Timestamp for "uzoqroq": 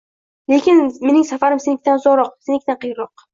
2.01-2.33